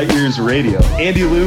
[0.00, 0.82] Light Years Radio.
[0.96, 1.46] Andy Liu,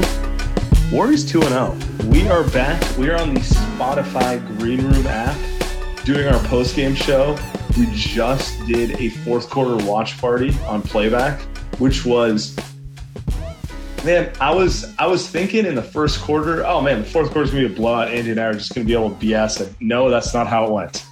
[0.91, 1.75] Warriors 2 0.
[2.05, 2.97] We are back.
[2.99, 5.35] We are on the Spotify Green Room app
[6.05, 7.35] doing our post game show.
[7.79, 11.41] We just did a fourth quarter watch party on playback,
[11.79, 12.55] which was
[14.05, 17.45] man, I was I was thinking in the first quarter, oh man, the fourth quarter
[17.45, 18.09] is gonna be a blowout.
[18.09, 19.73] Andy and I are just gonna be able to BS it.
[19.79, 21.03] No, that's not how it went.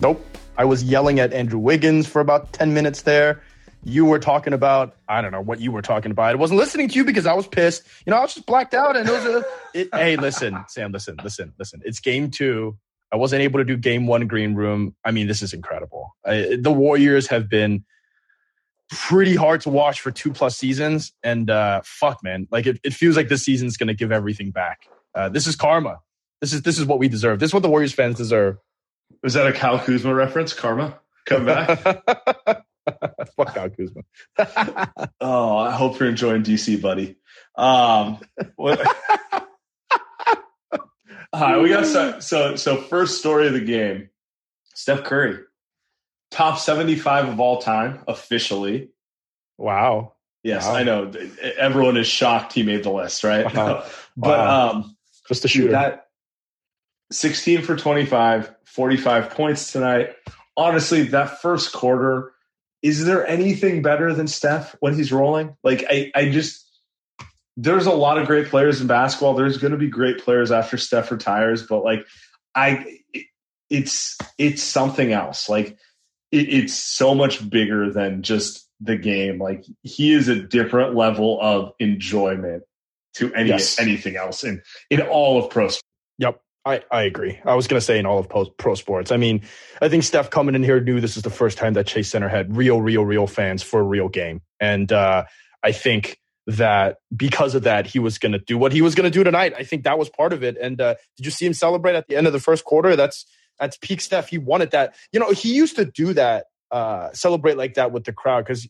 [0.00, 0.22] Nope.
[0.58, 3.40] I was yelling at Andrew Wiggins for about 10 minutes there.
[3.84, 6.30] You were talking about, I don't know what you were talking about.
[6.30, 7.84] I wasn't listening to you because I was pissed.
[8.06, 9.44] You know, I was just blacked out and it was a,
[9.74, 11.82] it, hey, listen, Sam, listen, listen, listen.
[11.84, 12.76] It's game two.
[13.12, 14.94] I wasn't able to do game one green room.
[15.04, 16.16] I mean, this is incredible.
[16.24, 17.84] I, the Warriors have been
[18.92, 21.12] pretty hard to watch for two plus seasons.
[21.22, 24.50] And uh, fuck, man, like it, it feels like this season's going to give everything
[24.50, 24.86] back.
[25.14, 26.00] Uh, this is karma.
[26.40, 27.38] This is this is what we deserve.
[27.38, 28.58] This is what the Warriors fans deserve.
[29.22, 30.52] Was that a Kyle Kuzma reference?
[30.52, 30.98] Karma?
[31.26, 32.64] Come back?
[33.36, 34.02] Fuck Kyle Kuzma.
[35.20, 37.16] oh, I hope you're enjoying DC, buddy.
[37.56, 38.18] Um,
[38.56, 38.80] what,
[41.34, 44.10] Hi, we got so, so so first story of the game.
[44.74, 45.38] Steph Curry,
[46.30, 48.90] top 75 of all time officially.
[49.58, 50.12] Wow.
[50.42, 50.74] Yes, Wow.
[50.74, 51.12] I know.
[51.58, 53.46] Everyone is shocked he made the list, right?
[53.54, 53.84] Wow.
[54.16, 54.70] but Wow.
[54.72, 54.96] um
[55.28, 55.72] Just a shooter.
[55.72, 56.06] that
[57.12, 60.10] 16 for 25, 45 points tonight.
[60.56, 62.31] Honestly, that first quarter,
[62.82, 65.56] is there anything better than Steph when he's rolling?
[65.62, 66.68] Like I I just
[67.56, 69.34] there's a lot of great players in basketball.
[69.34, 72.06] There's going to be great players after Steph retires, but like
[72.54, 73.26] I it-
[73.70, 75.48] it's it's something else.
[75.48, 75.78] Like
[76.30, 79.38] it, it's so much bigger than just the game.
[79.38, 82.64] Like he is a different level of enjoyment
[83.14, 83.78] to any Yes.
[83.78, 85.81] anything else in in all of pro sports.
[86.64, 87.40] I, I agree.
[87.44, 89.10] I was going to say in all of pro, pro sports.
[89.10, 89.42] I mean,
[89.80, 92.28] I think Steph coming in here knew this is the first time that Chase Center
[92.28, 94.42] had real, real, real fans for a real game.
[94.60, 95.24] And uh,
[95.62, 99.10] I think that because of that, he was going to do what he was going
[99.10, 99.54] to do tonight.
[99.56, 100.56] I think that was part of it.
[100.56, 102.94] And uh, did you see him celebrate at the end of the first quarter?
[102.94, 103.26] That's
[103.58, 104.28] that's peak Steph.
[104.28, 104.94] He wanted that.
[105.12, 108.68] You know, he used to do that, uh, celebrate like that with the crowd because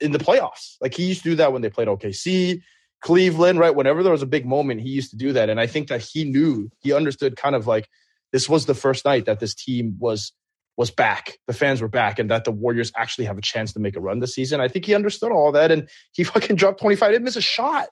[0.00, 2.62] in the playoffs, like he used to do that when they played OKC.
[3.00, 3.74] Cleveland, right?
[3.74, 5.48] Whenever there was a big moment, he used to do that.
[5.50, 7.88] And I think that he knew, he understood kind of like
[8.32, 10.32] this was the first night that this team was
[10.76, 11.38] was back.
[11.48, 14.00] The fans were back and that the Warriors actually have a chance to make a
[14.00, 14.60] run this season.
[14.60, 17.08] I think he understood all that and he fucking dropped 25.
[17.08, 17.88] He didn't miss a shot.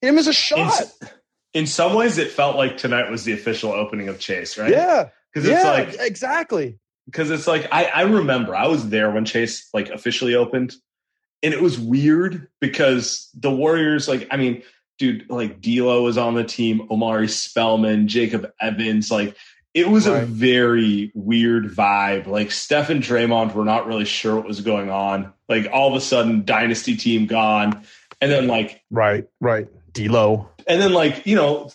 [0.00, 0.58] He didn't miss a shot.
[0.80, 0.98] s-
[1.54, 4.70] in some ways, it felt like tonight was the official opening of Chase, right?
[4.70, 5.10] Yeah.
[5.32, 6.78] because it's yeah, like exactly.
[7.06, 10.74] because it's like I, I remember I was there when Chase like officially opened,
[11.42, 14.62] and it was weird because the Warriors, like I mean,
[14.98, 19.36] dude, like D'Lo was on the team, Omari Spellman, Jacob Evans, like
[19.74, 22.26] it was a very weird vibe.
[22.26, 25.32] Like Steph and Draymond were not really sure what was going on.
[25.48, 27.82] Like all of a sudden, dynasty team gone,
[28.20, 29.68] and then like Right, right.
[29.92, 30.48] D'Lo.
[30.66, 31.70] and then like you know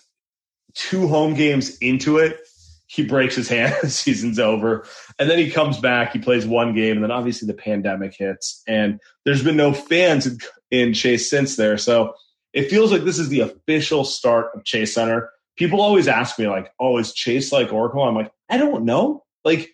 [0.74, 2.40] two home games into it
[2.88, 4.86] he breaks his hand the season's over
[5.20, 8.62] and then he comes back he plays one game and then obviously the pandemic hits
[8.68, 10.38] and there's been no fans in,
[10.72, 12.14] in chase since there so
[12.54, 16.48] it feels like this is the official start of chase center people always ask me
[16.48, 19.70] like oh is chase like oracle i'm like i don't know like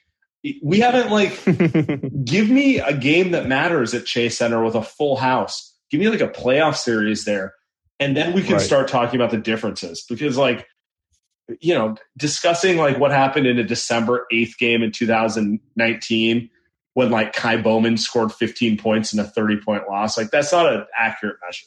[0.62, 1.39] we haven't like
[2.25, 5.74] give me a game that matters at Chase Center with a full house.
[5.89, 7.54] Give me like a playoff series there.
[7.98, 8.62] and then we can Right.
[8.62, 10.68] start talking about the differences because like
[11.59, 16.49] you know discussing like what happened in a december 8th game in 2019
[16.95, 20.71] when like Ky Bowman scored 15 points in a 30 point loss like that's not
[20.71, 21.65] an accurate measure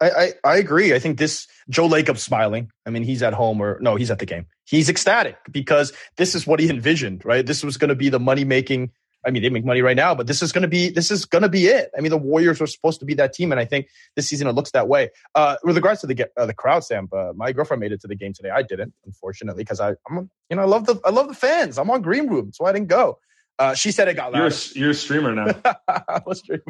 [0.00, 0.94] I, I, I agree.
[0.94, 2.70] I think this Joe Lacob's smiling.
[2.86, 4.46] I mean, he's at home or no, he's at the game.
[4.64, 7.44] He's ecstatic because this is what he envisioned, right?
[7.44, 8.92] This was going to be the money making.
[9.26, 11.24] I mean, they make money right now, but this is going to be this is
[11.24, 11.90] going to be it.
[11.96, 14.46] I mean, the Warriors were supposed to be that team, and I think this season
[14.46, 15.10] it looks that way.
[15.34, 18.08] Uh, with regards to the uh, the crowd, Sam, uh, my girlfriend made it to
[18.08, 18.50] the game today.
[18.50, 21.78] I didn't, unfortunately, because I I'm you know I love the I love the fans.
[21.78, 23.18] I'm on Green Room, so I didn't go.
[23.58, 24.52] Uh, she said it got you're loud.
[24.52, 25.46] a, you're a streamer now
[26.46, 26.62] dreaming.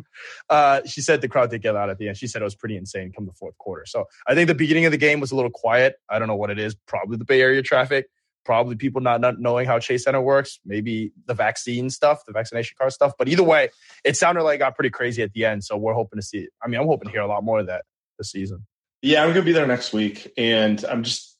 [0.49, 2.17] Uh, she said the crowd did get loud at the end.
[2.17, 3.85] She said it was pretty insane come the fourth quarter.
[3.85, 5.97] So I think the beginning of the game was a little quiet.
[6.09, 6.75] I don't know what it is.
[6.87, 8.07] Probably the Bay Area traffic.
[8.49, 10.59] Probably people not, not knowing how Chase Center works.
[10.65, 13.13] Maybe the vaccine stuff, the vaccination card stuff.
[13.19, 13.69] But either way,
[14.05, 15.65] it sounded like it got pretty crazy at the end.
[15.65, 16.49] So we're hoping to see.
[16.65, 17.85] I mean, I'm hoping to hear a lot more of that
[18.19, 18.65] this season.
[19.03, 21.37] Yeah, I'm gonna be there next week, and I'm just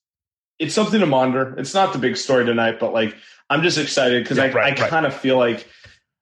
[0.59, 1.55] it's something to monitor.
[1.59, 3.17] It's not the big story tonight, but like
[3.49, 4.91] I'm just excited because Yeah, I, right, I right.
[4.91, 5.67] kind of feel like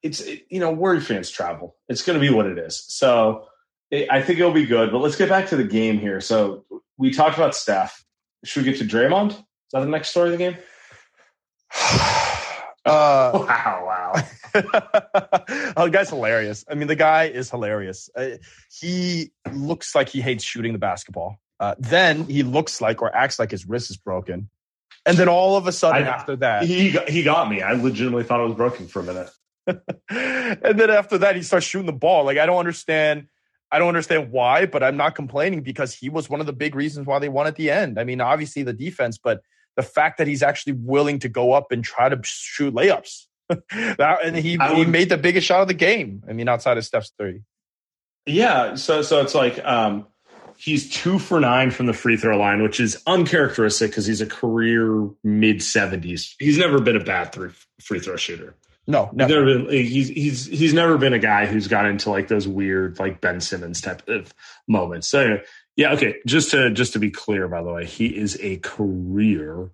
[0.05, 1.75] it's it- you know Warrior fans travel.
[1.89, 2.85] It's gonna be what it is.
[2.87, 3.49] So
[3.91, 4.93] it, I think it'll be good.
[4.93, 6.21] But let's get back to the game here.
[6.21, 6.65] So
[6.97, 8.05] we talked about Steph.
[8.45, 9.31] Should we get to Draymond?
[9.33, 10.57] Is that the next story of the game?
[12.85, 14.13] uh, Wow, wow.
[15.77, 16.65] oh, the guy's hilarious.
[16.71, 18.09] I mean, the guy is hilarious.
[18.17, 18.31] Uh,
[18.71, 21.39] he looks like he hates shooting the basketball.
[21.61, 24.49] Uh, then he looks like or acts like his wrist is broken.
[25.05, 27.63] And then all of a sudden, I- after that, he got, he got me.
[27.63, 29.31] I legitimately thought it was broken for a minute.
[30.11, 32.25] and then after that, he starts shooting the ball.
[32.25, 33.29] Like I don't understand.
[33.71, 36.77] I don't understand why, but I'm not complaining because he was one of the big
[36.77, 37.99] reasons why they won at the end.
[37.99, 39.43] I mean, obviously the defense, but
[39.77, 43.27] the fact that he's actually willing to go up and try to shoot layups.
[43.49, 46.25] that, and he, I he made the biggest shot of the game.
[46.29, 47.43] I mean, outside of Steph's three.
[48.27, 50.07] Yeah, so so it's like um,
[50.57, 54.27] he's two for nine from the free throw line, which is uncharacteristic because he's a
[54.27, 56.35] career mid seventies.
[56.41, 57.51] He's never been a bad three
[57.81, 58.57] free throw shooter.
[58.89, 59.45] No, He's never.
[59.45, 59.71] never been.
[59.71, 63.41] He's he's he's never been a guy who's got into like those weird like Ben
[63.41, 64.33] Simmons type of
[64.69, 65.09] moments.
[65.09, 65.43] So anyway,
[65.77, 66.17] yeah, okay.
[66.27, 69.71] Just to just to be clear, by the way, he is a career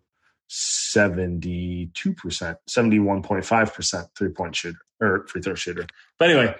[0.48, 5.86] seventy two percent, seventy one point five percent three point shooter or free throw shooter.
[6.18, 6.54] But anyway,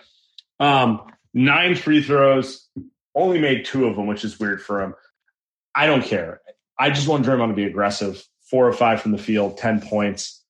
[0.60, 1.02] um,
[1.34, 2.68] nine free throws,
[3.14, 4.94] only made two of them, which is weird for him.
[5.74, 6.40] I don't care.
[6.78, 8.22] I just want Draymond to be aggressive.
[8.50, 10.40] Four or five from the field, ten points.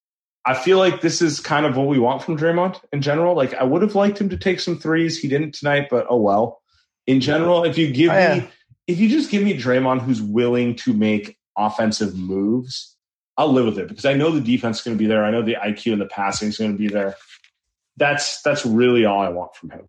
[0.45, 3.37] I feel like this is kind of what we want from Draymond in general.
[3.37, 5.19] Like I would have liked him to take some threes.
[5.19, 6.61] He didn't tonight, but oh well.
[7.07, 8.35] In general, if you give Oh, yeah.
[8.37, 8.49] me
[8.87, 12.97] if you just give me Draymond who's willing to make offensive moves,
[13.37, 15.25] I'll live with it because I know the defense is going to be there.
[15.25, 17.17] I know the IQ and the passing is going to be there.
[17.97, 19.89] That's that's really all I want from him.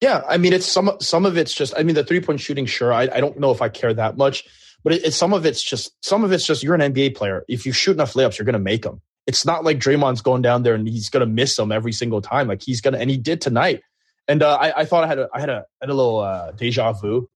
[0.00, 1.74] Yeah, I mean, it's some some of it's just.
[1.76, 2.92] I mean, the three point shooting, sure.
[2.92, 4.44] I, I don't know if I care that much,
[4.82, 6.62] but it, it's some of it's just some of it's just.
[6.62, 7.44] You're an NBA player.
[7.48, 9.02] If you shoot enough layups, you're going to make them.
[9.26, 12.22] It's not like Draymond's going down there and he's going to miss them every single
[12.22, 12.48] time.
[12.48, 13.82] Like he's going to, and he did tonight.
[14.26, 16.52] And uh, I, I thought I had a I had a had a little uh,
[16.52, 17.28] deja vu.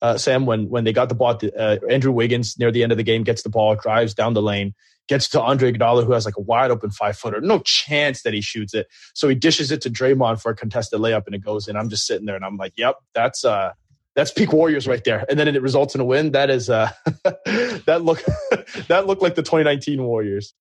[0.00, 2.98] Uh, Sam, when when they got the ball, uh, Andrew Wiggins near the end of
[2.98, 4.74] the game gets the ball, drives down the lane,
[5.08, 7.40] gets to Andre Iguodala, who has like a wide open five footer.
[7.40, 8.86] No chance that he shoots it.
[9.14, 11.76] So he dishes it to Draymond for a contested layup, and it goes in.
[11.76, 13.72] I'm just sitting there, and I'm like, "Yep, that's uh,
[14.14, 16.32] that's peak Warriors right there." And then it results in a win.
[16.32, 16.90] That is uh,
[17.24, 18.22] that look
[18.88, 20.54] that looked like the 2019 Warriors.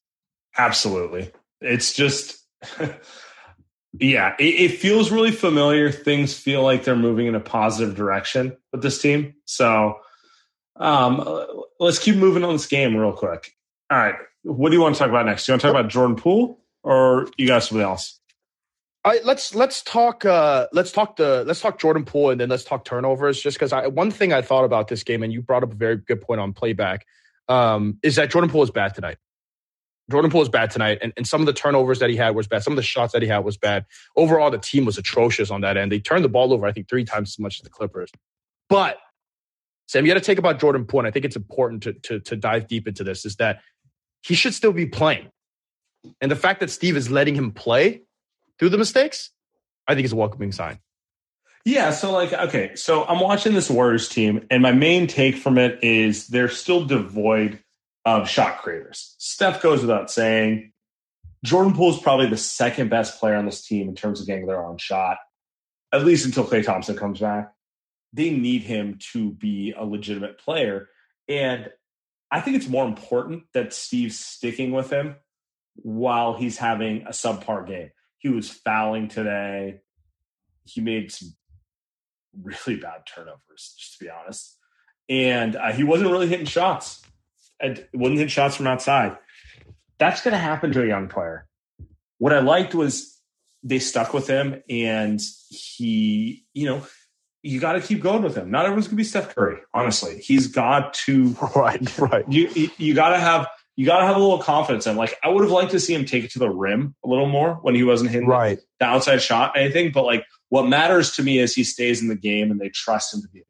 [0.58, 1.32] Absolutely.
[1.62, 2.44] It's just,
[4.00, 5.92] yeah, it, it feels really familiar.
[5.92, 9.36] Things feel like they're moving in a positive direction with this team.
[9.46, 10.00] So
[10.76, 11.28] um,
[11.80, 13.52] let's keep moving on this game real quick.
[13.90, 14.16] All right.
[14.44, 15.46] What do you want to talk about next?
[15.46, 18.20] Do you want to talk about Jordan Poole or you got something else?
[19.24, 22.84] Let's let's talk uh, let's talk the let's talk Jordan Poole and then let's talk
[22.84, 23.42] turnovers.
[23.42, 25.76] Just because I one thing I thought about this game and you brought up a
[25.76, 27.06] very good point on playback
[27.48, 29.18] um, is that Jordan Poole is bad tonight.
[30.10, 32.48] Jordan Poole was bad tonight, and, and some of the turnovers that he had was
[32.48, 32.64] bad.
[32.64, 33.86] Some of the shots that he had was bad.
[34.16, 35.92] Overall, the team was atrocious on that end.
[35.92, 38.10] They turned the ball over, I think, three times as much as the Clippers.
[38.70, 38.98] But
[39.88, 42.20] Sam, you got to take about Jordan Poole, and I think it's important to, to
[42.22, 43.26] to dive deep into this.
[43.26, 43.62] Is that
[44.22, 45.30] he should still be playing,
[46.22, 48.04] and the fact that Steve is letting him play
[48.60, 49.32] through the mistakes,
[49.88, 50.80] I think is a welcoming sign.
[51.66, 55.58] Yeah, so like okay, so I'm watching this Warriors team, and my main take from
[55.58, 57.62] it is they're still devoid
[58.08, 59.16] of shot creators.
[59.18, 60.72] Steph goes without saying.
[61.44, 64.48] Jordan Poole is probably the second best player on this team in terms of getting
[64.48, 65.18] their own shot,
[65.92, 67.52] at least until Klay Thompson comes back.
[68.14, 70.88] They need him to be a legitimate player,
[71.28, 71.70] and
[72.32, 75.18] I think it's more important that Steve's sticking with him
[75.76, 77.92] while he's having a subpar game.
[78.20, 79.82] He was fouling today.
[80.64, 81.36] He made some
[82.42, 84.58] really bad turnovers, just to be honest.
[85.10, 87.02] and uh, he wasn't really hitting shots.
[87.60, 89.18] It wasn't hitting shots from outside.
[90.00, 91.48] That's going to happen to a young player.
[92.20, 93.20] What I liked was
[93.64, 96.84] they stuck with him, and he, you know,
[97.44, 98.52] you got to keep going with him.
[98.52, 99.60] Not everyone's going to be Steph Curry.
[99.74, 102.26] Honestly, he's got to right, right.
[102.28, 104.98] You you got to have you got to have a little confidence in.
[104.98, 107.28] Like I would have liked to see him take it to the rim a little
[107.28, 108.60] more when he wasn't hitting right.
[108.80, 109.92] the outside shot or anything.
[109.92, 113.14] But like what matters to me is he stays in the game and they trust
[113.14, 113.44] him to be.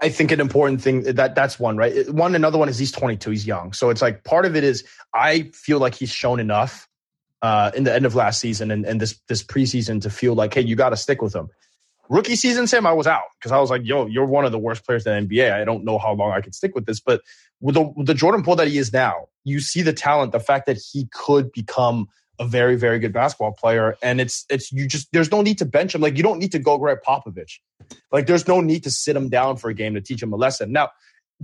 [0.00, 2.08] I think an important thing that that's one right.
[2.12, 3.30] One another one is he's 22.
[3.30, 6.88] He's young, so it's like part of it is I feel like he's shown enough
[7.42, 10.54] uh, in the end of last season and, and this this preseason to feel like
[10.54, 11.48] hey you got to stick with him.
[12.10, 14.58] Rookie season, Sam, I was out because I was like, yo, you're one of the
[14.58, 15.52] worst players in the NBA.
[15.52, 16.98] I don't know how long I can stick with this.
[16.98, 17.20] But
[17.60, 20.40] with the, with the Jordan Poole that he is now, you see the talent, the
[20.40, 22.08] fact that he could become
[22.40, 23.96] a very, very good basketball player.
[24.02, 26.00] And it's, it's, you just, there's no need to bench him.
[26.00, 27.58] Like, you don't need to go grab Popovich.
[28.10, 30.36] Like, there's no need to sit him down for a game to teach him a
[30.36, 30.72] lesson.
[30.72, 30.88] Now,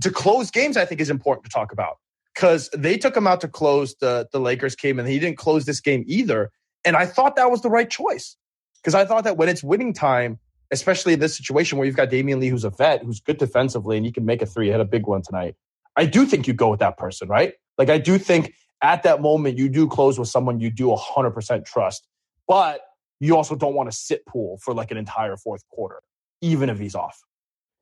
[0.01, 1.99] to close games, I think is important to talk about
[2.33, 5.65] because they took him out to close the, the Lakers game and he didn't close
[5.65, 6.51] this game either.
[6.83, 8.35] And I thought that was the right choice
[8.81, 10.39] because I thought that when it's winning time,
[10.71, 13.97] especially in this situation where you've got Damion Lee, who's a vet, who's good defensively,
[13.97, 15.55] and he can make a three, hit a big one tonight.
[15.95, 17.53] I do think you go with that person, right?
[17.77, 21.65] Like, I do think at that moment you do close with someone you do 100%
[21.65, 22.07] trust,
[22.47, 22.81] but
[23.19, 26.01] you also don't want to sit Poole for like an entire fourth quarter,
[26.41, 27.19] even if he's off.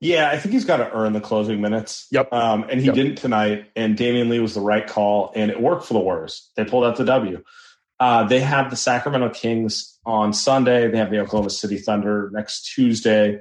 [0.00, 2.06] Yeah, I think he's got to earn the closing minutes.
[2.10, 2.32] Yep.
[2.32, 2.94] Um, and he yep.
[2.94, 6.50] didn't tonight, and Damion Lee was the right call, and it worked for the Warriors.
[6.56, 7.42] They pulled out the W.
[7.98, 10.90] Uh, they have the Sacramento Kings on Sunday.
[10.90, 13.40] They have the Oklahoma City Thunder next Tuesday.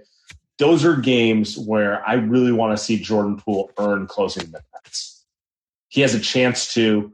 [0.58, 5.26] Those are games where I really want to see Jordan Poole earn closing minutes.
[5.90, 7.14] He has a chance to.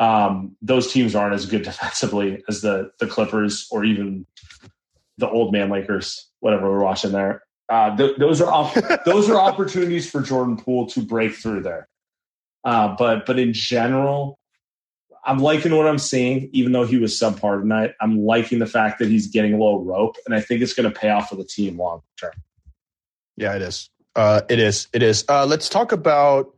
[0.00, 4.26] Um, those teams aren't as good defensively as the the Clippers or even
[5.18, 7.42] the old man Lakers, whatever we're watching there.
[7.68, 11.88] Uh, th- those are op- those are opportunities for Jordan Poole to break through there.
[12.64, 14.38] Uh, but but in general,
[15.24, 17.92] I'm liking what I'm seeing, even though he was subpar tonight.
[18.00, 20.90] I'm liking the fact that he's getting a little rope, and I think it's going
[20.90, 22.32] to pay off for the team long term.
[23.36, 23.88] Yeah, it is.
[24.16, 24.88] Uh, it is.
[24.92, 25.24] It is.
[25.28, 26.54] Uh, let's talk about.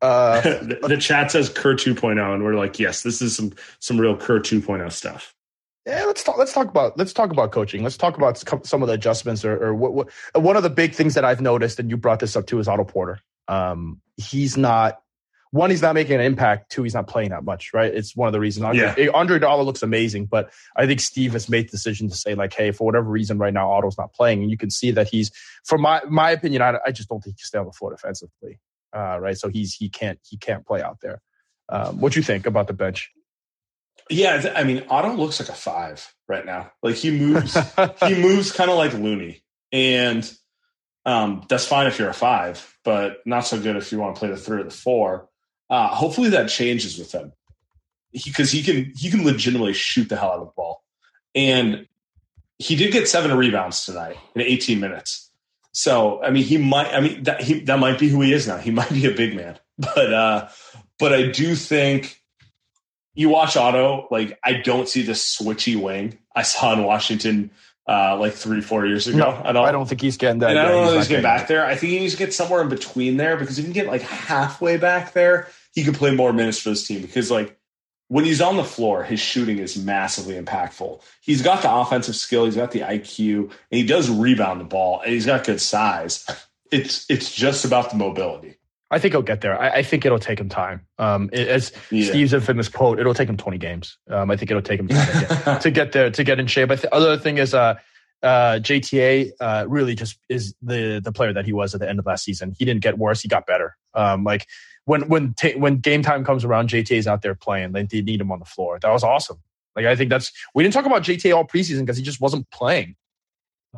[0.00, 4.00] Uh, the, the, chat says Kerr 2.0, and we're like, yes, this is some some
[4.00, 5.34] real Kerr 2.0 stuff.
[5.86, 6.38] Yeah, let's talk.
[6.38, 7.82] Let's talk about let's talk about coaching.
[7.82, 10.08] Let's talk about some of the adjustments, or, or what, what.
[10.34, 12.68] One of the big things that I've noticed, and you brought this up too, is
[12.68, 13.20] Otto Porter.
[13.48, 15.02] Um, he's not
[15.52, 16.70] one, he's not making an impact.
[16.70, 17.92] Two, he's not playing that much, right?
[17.92, 18.64] It's one of the reasons.
[18.64, 19.10] Andre, yeah.
[19.12, 22.54] Andre Iguodala looks amazing, but I think Steve has made the decision to say like,
[22.54, 25.30] hey, for whatever reason, right now Otto's not playing, and you can see that he's,
[25.64, 27.90] for my my opinion, I, I just don't think he can stay on the floor
[27.90, 28.60] defensively,
[28.94, 29.36] uh, right?
[29.36, 31.20] So he's he can't he can't play out there.
[31.68, 33.10] Um, what do you think about the bench?
[34.10, 36.72] Yeah, I mean, Otto looks like a five right now.
[36.82, 37.56] Like he moves,
[38.06, 40.30] he moves kind of like Looney, and
[41.06, 44.18] um, that's fine if you're a five, but not so good if you want to
[44.18, 45.28] play the three or the four.
[45.70, 47.32] Uh, hopefully that changes with him
[48.12, 50.82] because he, he, can he can legitimately shoot the hell out of the ball,
[51.34, 51.86] and
[52.58, 55.31] he did get seven rebounds tonight in 18 minutes.
[55.72, 56.92] So I mean, he might.
[56.92, 58.58] I mean, that he, that might be who he is now.
[58.58, 60.48] He might be a big man, but uh,
[60.98, 62.20] but I do think
[63.14, 64.08] you watch Otto.
[64.10, 67.50] Like I don't see the switchy wing I saw in Washington
[67.86, 69.18] uh, like three, four years ago.
[69.18, 70.50] No, I don't, I don't think he's getting that.
[70.50, 71.66] And I don't know if he's getting back there.
[71.66, 73.90] I think he needs to get somewhere in between there because if he can get
[73.90, 77.58] like halfway back there, he could play more minutes for this team because like
[78.12, 81.00] when he's on the floor, his shooting is massively impactful.
[81.22, 85.00] He's got the offensive skill, he's got the IQ, and he does rebound the ball,
[85.00, 86.26] and he's got good size.
[86.70, 88.56] It's it's just about the mobility.
[88.90, 89.58] I think he'll get there.
[89.58, 90.86] I, I think it'll take him time.
[90.98, 92.10] Um, it, as yeah.
[92.10, 93.96] Steve's infamous quote, it'll take him 20 games.
[94.10, 96.68] Um, I think it'll take him to, get, to get there, to get in shape.
[96.68, 97.76] But the other thing is, uh,
[98.22, 101.98] uh, JTA uh, really just is the the player that he was at the end
[101.98, 102.54] of last season.
[102.58, 103.76] He didn't get worse; he got better.
[103.94, 104.46] Um, like
[104.84, 107.72] when when when game time comes around, JTA is out there playing.
[107.72, 108.78] They, they need him on the floor.
[108.80, 109.38] That was awesome.
[109.76, 112.50] Like I think that's we didn't talk about JTA all preseason because he just wasn't
[112.50, 112.96] playing.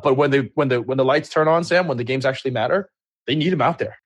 [0.01, 2.51] But when they when the when the lights turn on, Sam, when the games actually
[2.51, 2.89] matter,
[3.27, 3.97] they need him out there.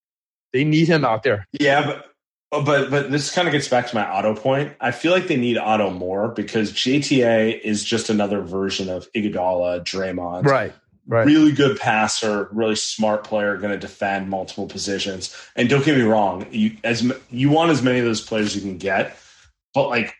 [0.53, 1.48] They need him out there.
[1.51, 2.06] Yeah, but
[2.51, 4.74] oh, but but this kind of gets back to my Otto point.
[4.82, 9.84] I feel like they need Otto more because JTA is just another version of Iguodala,
[9.84, 10.46] Draymond.
[10.46, 10.74] Right.
[11.09, 11.25] Right.
[11.25, 15.35] Really good passer, really smart player, going to defend multiple positions.
[15.55, 18.61] And don't get me wrong, you as you want as many of those players you
[18.61, 19.17] can get,
[19.73, 20.13] but like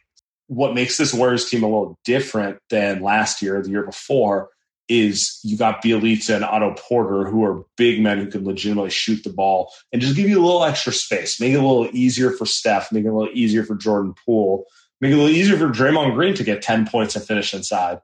[0.48, 4.50] what makes this Warriors team a little different than last year, the year before,
[4.88, 9.24] is you got Bjelica and Otto Porter, who are big men who can legitimately shoot
[9.24, 12.32] the ball and just give you a little extra space, make it a little easier
[12.32, 14.66] for Steph, make it a little easier for Jordan Poole,
[15.02, 18.00] make it a little easier for Draymond Green to get 10 points and finish inside.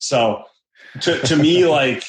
[0.00, 0.46] So
[1.00, 2.04] to, to me, like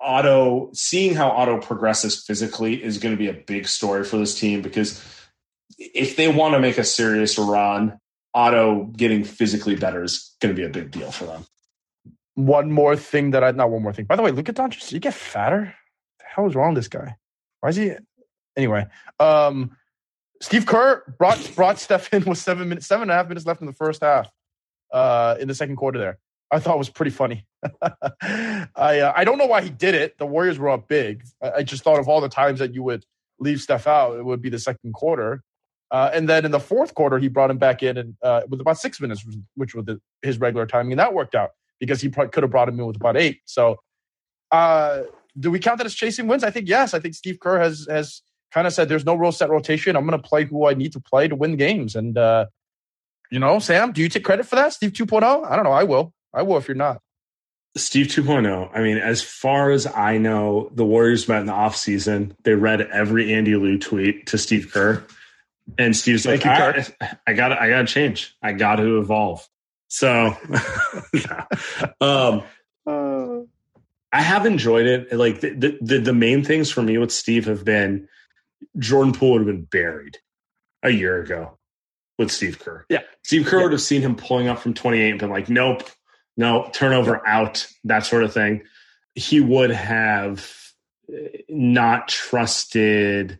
[0.00, 4.38] Otto, seeing how Otto progresses physically is going to be a big story for this
[4.38, 5.02] team because
[5.78, 7.98] if they want to make a serious run,
[8.34, 11.46] Otto getting physically better is going to be a big deal for them.
[12.34, 14.06] One more thing that I not one more thing.
[14.06, 15.72] By the way, Luka Doncic, you get fatter.
[16.18, 17.16] the hell is wrong with this guy?
[17.60, 17.92] Why is he?
[18.56, 18.86] Anyway,
[19.20, 19.76] um,
[20.42, 23.60] Steve Kerr brought brought Steph in with seven minutes, seven and a half minutes left
[23.60, 24.28] in the first half.
[24.92, 26.18] Uh, in the second quarter, there,
[26.50, 27.46] I thought was pretty funny.
[27.82, 30.18] I uh, I don't know why he did it.
[30.18, 31.24] The Warriors were up big.
[31.42, 33.04] I, I, just thought of all the times that you would
[33.38, 35.42] leave Steph out, it would be the second quarter.
[35.90, 38.60] Uh, and then in the fourth quarter, he brought him back in and uh, with
[38.60, 39.24] about six minutes,
[39.54, 42.68] which was the, his regular timing, and that worked out because he could have brought
[42.68, 43.40] him in with about eight.
[43.44, 43.78] So,
[44.50, 45.02] uh,
[45.38, 46.44] do we count that as chasing wins?
[46.44, 46.94] I think yes.
[46.94, 48.22] I think Steve Kerr has has
[48.52, 49.96] kind of said there's no real set rotation.
[49.96, 51.96] I'm going to play who I need to play to win games.
[51.96, 52.46] And uh,
[53.30, 55.50] you know, Sam, do you take credit for that, Steve 2.0?
[55.50, 55.72] I don't know.
[55.72, 56.12] I will.
[56.34, 57.00] I will if you're not.
[57.76, 58.70] Steve 2.0.
[58.72, 62.36] I mean, as far as I know, the Warriors met in the offseason.
[62.44, 65.04] They read every Andy Liu tweet to Steve Kerr.
[65.78, 66.86] And Steve's like, I,
[67.26, 68.36] I got I got to change.
[68.42, 69.48] I got to evolve.
[69.88, 70.36] So,
[72.00, 72.42] um,
[72.86, 73.40] uh.
[74.12, 75.12] I have enjoyed it.
[75.12, 78.08] Like the, the the main things for me with Steve have been
[78.78, 80.18] Jordan Poole would have been buried
[80.82, 81.58] a year ago
[82.18, 82.84] with Steve Kerr.
[82.88, 83.62] Yeah, Steve Kerr yeah.
[83.64, 85.82] would have seen him pulling up from 28 and been like, "Nope,
[86.36, 88.62] no turnover out," that sort of thing.
[89.14, 90.50] He would have
[91.48, 93.38] not trusted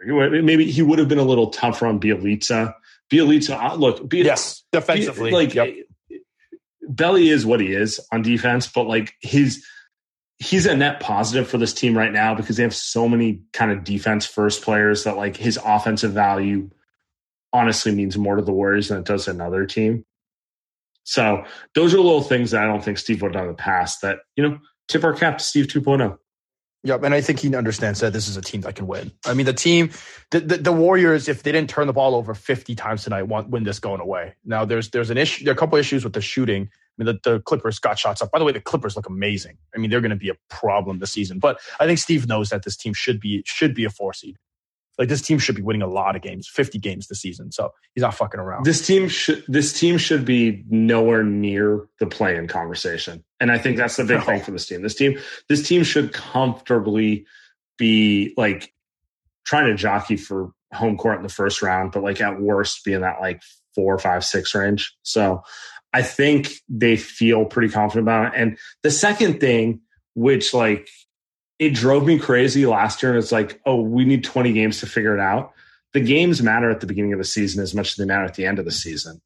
[0.00, 2.74] maybe he would have been a little tougher on Bjelica.
[3.10, 5.74] Bjelica, uh, look, Biel, yes, defensively, like yep.
[6.82, 9.64] Belly is what he is on defense, but like his
[10.38, 13.72] he's a net positive for this team right now because they have so many kind
[13.72, 16.70] of defense first players that like his offensive value
[17.52, 20.04] honestly means more to the Warriors than it does another team.
[21.08, 21.42] So
[21.74, 24.02] those are little things that I don't think Steve would have done in the past
[24.02, 26.18] that, you know, tip our cap to Steve 2.0.
[26.84, 29.10] Yep, and I think he understands that this is a team that can win.
[29.24, 29.90] I mean, the team,
[30.30, 33.48] the, the, the, Warriors, if they didn't turn the ball over 50 times tonight, want
[33.48, 34.34] win this going away.
[34.44, 36.68] Now, there's there's an issue, there are a couple issues with the shooting.
[36.70, 38.30] I mean, the, the Clippers got shots up.
[38.30, 39.56] By the way, the Clippers look amazing.
[39.74, 41.38] I mean, they're going to be a problem this season.
[41.38, 44.36] But I think Steve knows that this team should be should be a four seed.
[44.98, 47.52] Like this team should be winning a lot of games, 50 games this season.
[47.52, 48.64] So he's not fucking around.
[48.64, 53.24] This team should this team should be nowhere near the play-in conversation.
[53.38, 54.24] And I think that's the big no.
[54.24, 54.82] thing for this team.
[54.82, 57.26] This team this team should comfortably
[57.78, 58.72] be like
[59.46, 62.92] trying to jockey for home court in the first round, but like at worst be
[62.92, 63.40] in that like
[63.74, 64.94] four, five, six range.
[65.02, 65.42] So
[65.92, 68.40] I think they feel pretty confident about it.
[68.40, 69.80] And the second thing,
[70.14, 70.88] which like
[71.58, 73.12] it drove me crazy last year.
[73.12, 75.52] And it's like, oh, we need 20 games to figure it out.
[75.92, 78.34] The games matter at the beginning of the season as much as they matter at
[78.34, 79.20] the end of the season.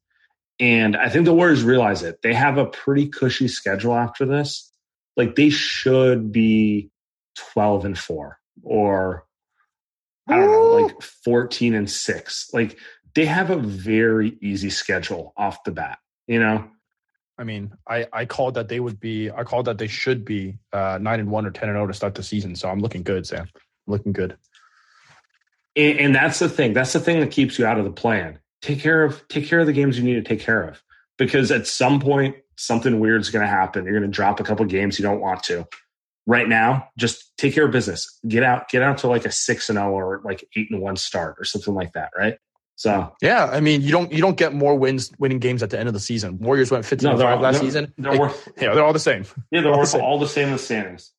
[0.59, 2.21] And I think the Warriors realize it.
[2.21, 4.71] They have a pretty cushy schedule after this.
[5.17, 6.89] Like they should be
[7.51, 9.25] 12 and 4 or
[10.27, 12.49] I don't know, like 14 and 6.
[12.53, 12.77] Like
[13.13, 16.69] they have a very easy schedule off the bat, you know?
[17.37, 20.59] I mean, I, I called that they would be, I called that they should be
[20.71, 22.55] uh, nine and one or ten and zero oh to start the season.
[22.55, 23.49] So I'm looking good, Sam.
[23.53, 24.37] I'm looking good.
[25.75, 26.73] And, and that's the thing.
[26.73, 28.39] That's the thing that keeps you out of the plan.
[28.61, 30.81] Take care of take care of the games you need to take care of,
[31.17, 33.83] because at some point something weird is going to happen.
[33.85, 35.67] You're going to drop a couple games you don't want to.
[36.25, 38.19] Right now, just take care of business.
[38.25, 40.79] Get out, get out to like a six and zero oh or like eight and
[40.79, 42.11] one start or something like that.
[42.17, 42.37] Right.
[42.75, 45.79] So yeah, I mean, you don't you don't get more wins winning games at the
[45.79, 46.39] end of the season.
[46.39, 47.93] Warriors went fifteen no, five last they're, season.
[47.97, 49.25] They're worth, yeah, they're all the same.
[49.51, 51.11] Yeah, they're all, worth the all the same as standings.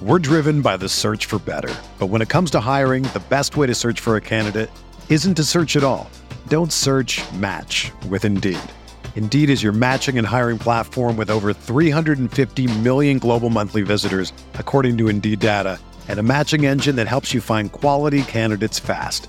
[0.00, 3.56] We're driven by the search for better, but when it comes to hiring, the best
[3.56, 4.68] way to search for a candidate
[5.08, 6.10] isn't to search at all.
[6.48, 7.20] Don't search.
[7.34, 8.58] Match with Indeed.
[9.14, 14.98] Indeed is your matching and hiring platform with over 350 million global monthly visitors, according
[14.98, 19.28] to Indeed data, and a matching engine that helps you find quality candidates fast.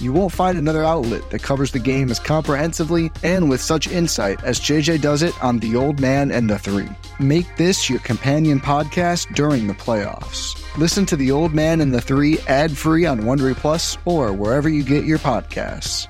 [0.00, 4.42] You won't find another outlet that covers the game as comprehensively and with such insight
[4.44, 6.88] as JJ does it on The Old Man and the Three.
[7.18, 10.54] Make this your companion podcast during the playoffs.
[10.78, 14.68] Listen to The Old Man and the Three ad free on Wondery Plus or wherever
[14.68, 16.06] you get your podcasts.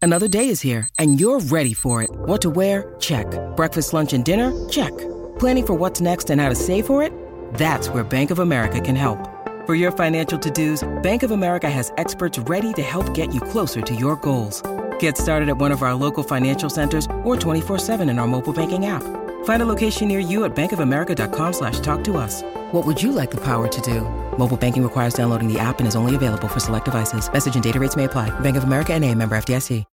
[0.00, 2.10] Another day is here and you're ready for it.
[2.12, 2.94] What to wear?
[3.00, 3.26] Check.
[3.56, 4.52] Breakfast, lunch, and dinner?
[4.68, 4.96] Check.
[5.40, 7.12] Planning for what's next and how to save for it?
[7.54, 9.18] That's where Bank of America can help.
[9.66, 13.80] For your financial to-dos, Bank of America has experts ready to help get you closer
[13.82, 14.62] to your goals.
[15.00, 18.86] Get started at one of our local financial centers or 24-7 in our mobile banking
[18.86, 19.02] app.
[19.44, 22.42] Find a location near you at bankofamerica.com slash talk to us.
[22.72, 24.02] What would you like the power to do?
[24.38, 27.32] Mobile banking requires downloading the app and is only available for select devices.
[27.32, 28.30] Message and data rates may apply.
[28.40, 29.84] Bank of America and a member FDIC.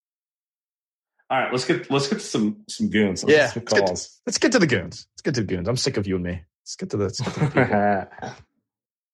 [1.30, 3.24] All right, let's get let's get to some some goons.
[3.24, 4.20] Let's Yeah, get some let's get, calls.
[4.26, 5.06] let's get to the goons.
[5.14, 5.66] Let's get to the goons.
[5.66, 6.42] I'm sick of you and me.
[6.62, 7.04] Let's get to the.
[7.04, 8.32] Let's get to the people.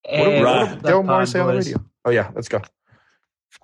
[0.08, 0.60] what Hey, did, right.
[0.60, 1.84] what what's did Daryl Morey say on the radio?
[2.04, 2.62] Oh yeah, let's go.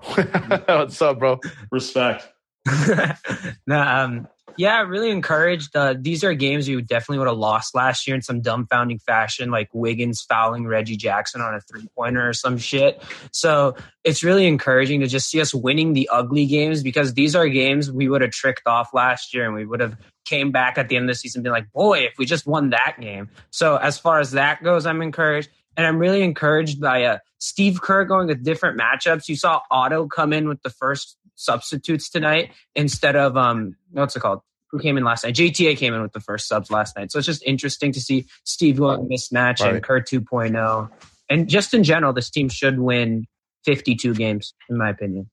[0.67, 1.41] What's up, bro?
[1.71, 2.29] Respect.
[3.67, 5.75] no, um, yeah, really encouraged.
[5.75, 9.51] Uh, these are games you definitely would have lost last year in some dumbfounding fashion,
[9.51, 13.03] like Wiggins fouling Reggie Jackson on a three pointer or some shit.
[13.33, 17.49] So it's really encouraging to just see us winning the ugly games because these are
[17.49, 20.89] games we would have tricked off last year and we would have came back at
[20.89, 23.29] the end of the season and been like, boy, if we just won that game.
[23.51, 25.51] So as far as that goes, I'm encouraged.
[25.77, 29.29] And I'm really encouraged by uh, Steve Kerr going with different matchups.
[29.29, 34.21] You saw Otto come in with the first substitutes tonight instead of um what's it
[34.21, 34.41] called?
[34.71, 35.35] Who came in last night?
[35.35, 37.13] JTA came in with the first subs last night.
[37.13, 39.75] So it's just interesting to see Steve going mismatch Right.
[39.75, 40.91] and Kerr 2.0.
[41.29, 43.27] And just in general, this team should win
[43.65, 45.31] 52 games, in my opinion.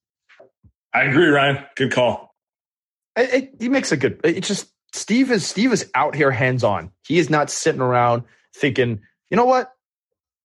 [0.94, 1.64] I agree, Ryan.
[1.76, 2.34] Good call.
[3.16, 4.20] It, it, he makes a good.
[4.24, 6.92] It's just Steve is Steve is out here hands on.
[7.08, 8.24] He is not sitting around
[8.56, 9.72] thinking, you know what,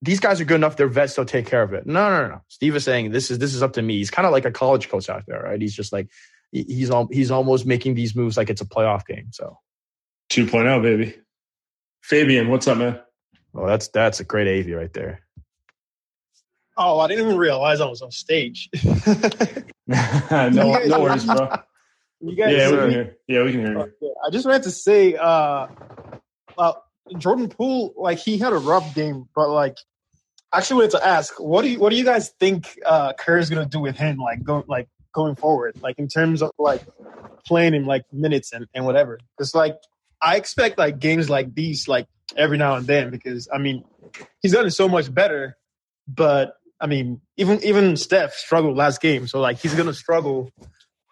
[0.07, 0.77] these guys are good enough.
[0.77, 1.15] They're vets.
[1.15, 1.87] They'll take care of it.
[1.87, 2.41] No, no, no, no.
[2.49, 3.99] Steve is saying this is this is up to me.
[3.99, 5.61] He's kind of like a college coach out there, right?
[5.61, 6.09] He's just like
[6.53, 9.29] he's al- he's almost making these moves like it's a playoff game.
[9.33, 9.59] So,
[10.31, 11.15] 2.0, baby.
[12.03, 13.01] Fabian, what's up, man?
[13.53, 15.21] well, that's that's a great AV right there.
[16.77, 18.69] Oh, I didn't even realize I was on stage.
[19.87, 21.51] no, no worries, bro.
[22.21, 23.17] you guys, Yeah, we can hear.
[23.27, 24.15] Yeah, we can hear you.
[24.27, 25.69] I just wanted to say, uh,
[26.59, 26.73] uh,
[27.17, 29.96] Jordan Poole, like he had a rough game, but like, I
[30.57, 33.51] actually wanted to ask, what do you, what do you guys think uh, Kerr is
[33.51, 36.83] gonna do with him, like go, like going forward, like in terms of like
[37.47, 39.19] playing him like minutes and, and whatever?
[39.37, 39.77] Because like
[40.21, 43.85] I expect like games like these like every now and then because I mean
[44.41, 45.57] he's gotten so much better,
[46.09, 50.51] but I mean even even Steph struggled last game, so like he's gonna struggle.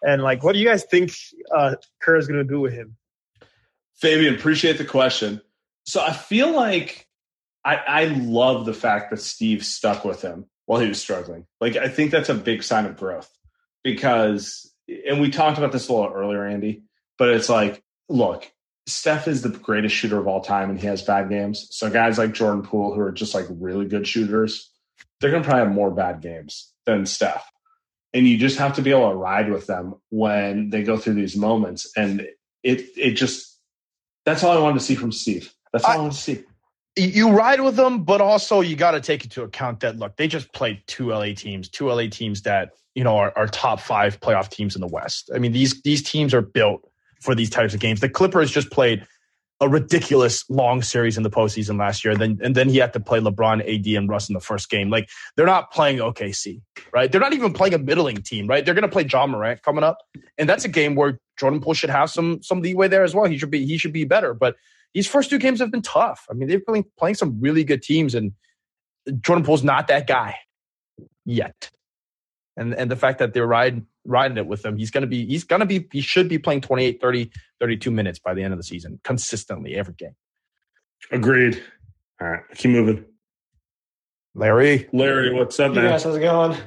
[0.01, 1.11] And like, what do you guys think
[1.55, 2.95] uh, Kerr is gonna do with him?
[3.95, 5.41] Fabian, appreciate the question.
[5.85, 7.07] So I feel like
[7.65, 11.47] I, I love the fact that Steve stuck with him while he was struggling.
[11.59, 13.29] Like I think that's a big sign of growth
[13.83, 14.71] because,
[15.07, 16.83] and we talked about this a little earlier, Andy,
[17.17, 18.49] but it's like, look,
[18.87, 21.67] Steph is the greatest shooter of all time, and he has bad games.
[21.71, 24.71] So guys like Jordan Poole, who are just like really good shooters,
[25.19, 27.49] they're gonna probably have more bad games than Steph.
[28.13, 31.15] And you just have to be able to ride with them when they go through
[31.15, 31.91] these moments.
[31.97, 32.27] And
[32.61, 33.59] it it just
[34.23, 35.51] that's all I wanted to see from Steve.
[35.73, 36.43] That's all I, I- wanted to see.
[36.97, 40.27] You- ride with them, but also you got to take into account that look, they
[40.27, 44.19] just played two LA teams, two LA teams that you know are, are top five
[44.21, 45.29] playoff teams in the West.
[45.33, 46.87] I mean these these teams are built
[47.21, 47.99] for these types of games.
[47.99, 49.05] The Clippers just played
[49.61, 52.11] a ridiculous long series in the postseason last year.
[52.11, 54.69] and Then and then he had to play LeBron, AD, and Russ in the first
[54.69, 54.89] game.
[54.89, 56.61] Like they're not playing OKC,
[56.93, 57.11] right?
[57.11, 58.65] They're not even playing a middling team, right?
[58.65, 59.97] They're going to play Ja Morant coming up,
[60.37, 63.25] and that's a game where Jordan Poole should have some some leeway there as well.
[63.25, 64.55] He should be he should be better, but
[64.95, 66.25] these first two games have been tough.
[66.31, 68.31] I mean, they've been playing some really good teams, and
[69.19, 70.37] Jordan Poole's not that guy
[71.25, 71.69] yet.
[72.57, 75.43] And and the fact that they're riding riding it with him, he's gonna be he's
[75.43, 77.29] gonna be he should be playing 28, 30,
[77.59, 80.15] 32 minutes by the end of the season consistently every game.
[81.11, 81.61] Agreed.
[82.21, 83.03] All right, keep moving.
[84.33, 84.87] Larry.
[84.93, 85.89] Larry, what's up, Hey man?
[85.91, 86.57] guys, how's it going?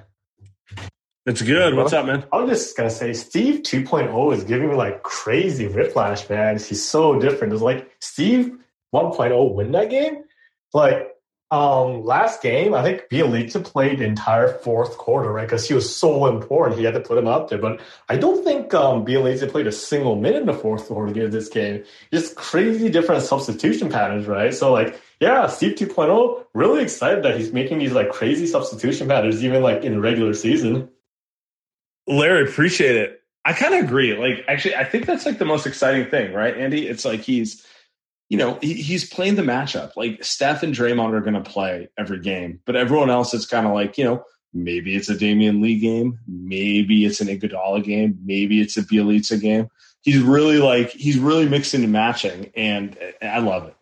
[1.29, 1.75] It's good.
[1.75, 2.25] What's up, man?
[2.33, 6.55] I'm just gonna say Steve 2.0 is giving me like crazy whiplash, man.
[6.59, 7.53] He's so different.
[7.53, 8.57] It's like Steve
[8.95, 10.25] 1.0 win that game.
[10.73, 11.15] Like
[11.51, 15.47] um last game, I think Bjelica played the entire fourth quarter, right?
[15.47, 17.59] Because he was so important, he had to put him up there.
[17.59, 21.31] But I don't think um Bjelica played a single minute in the fourth quarter of
[21.31, 21.85] this game.
[22.11, 24.55] Just crazy different substitution patterns, right?
[24.55, 29.45] So like yeah, Steve 2.0, really excited that he's making these like crazy substitution patterns
[29.45, 30.89] even like in regular season.
[32.09, 33.23] Larry, appreciate it.
[33.45, 34.17] I kind of agree.
[34.17, 36.87] Like, actually, I think that's like the most exciting thing, right, Andy?
[36.89, 37.65] It's like he's,
[38.29, 39.93] you know, he, he's playing the matchup.
[39.97, 43.67] Like, Steph and Draymond are going to play every game, but everyone else is kind
[43.67, 48.19] of like, you know, maybe it's a Damion Lee game, maybe it's an Iguodala game,
[48.25, 49.69] maybe it's a Bjelica game.
[50.03, 53.77] He's really like he's really mixing and matching, and I love it.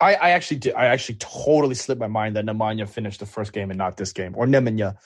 [0.00, 0.74] I, I actually did.
[0.74, 4.12] I actually totally slipped my mind that Nemanja finished the first game and not this
[4.12, 4.96] game, or Nemanja.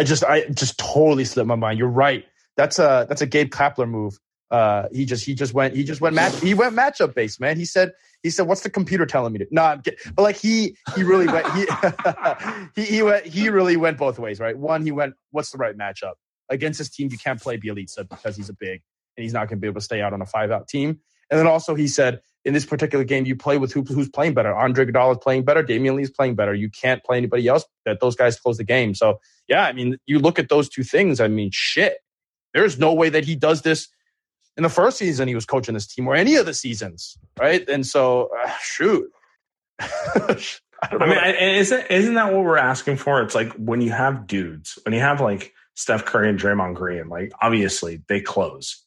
[0.00, 1.78] I just, I just totally slipped my mind.
[1.78, 2.24] You're right.
[2.56, 4.18] That's a that's a Gabe Kapler move.
[4.50, 7.58] Uh, he just he just went he just went match he went matchup based man.
[7.58, 9.46] He said he said what's the computer telling me to?
[9.50, 9.98] No, I'm kidding.
[10.14, 11.66] but like he he really went he
[12.82, 14.56] he he went he really went both ways right.
[14.56, 16.14] One he went what's the right matchup
[16.48, 17.10] against his team?
[17.12, 18.80] You can't play Bjelica because he's a big
[19.18, 20.98] and he's not going to be able to stay out on a five out team.
[21.30, 24.34] And then also he said in this particular game, you play with who, who's playing
[24.34, 24.54] better.
[24.54, 25.62] Andre Iguodala is playing better.
[25.62, 26.54] Damion Lee is playing better.
[26.54, 27.64] You can't play anybody else.
[27.84, 28.94] That those guys close the game.
[28.94, 31.20] So yeah, I mean, you look at those two things.
[31.20, 31.98] I mean, shit.
[32.54, 33.88] There's no way that he does this
[34.56, 37.68] in the first season he was coaching this team or any of the seasons, right?
[37.68, 39.08] And so, uh, shoot.
[39.80, 40.36] I,
[40.82, 43.22] I mean, I, isn't isn't that what we're asking for?
[43.22, 47.08] It's like when you have dudes, when you have like Steph Curry and Draymond Green,
[47.08, 48.84] like obviously they close.